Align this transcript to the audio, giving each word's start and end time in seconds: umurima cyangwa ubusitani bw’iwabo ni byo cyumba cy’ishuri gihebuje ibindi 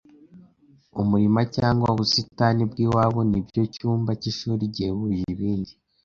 umurima 1.01 1.41
cyangwa 1.55 1.87
ubusitani 1.93 2.61
bw’iwabo 2.71 3.19
ni 3.31 3.39
byo 3.47 3.63
cyumba 3.73 4.11
cy’ishuri 4.21 4.63
gihebuje 4.75 5.23
ibindi 5.35 5.71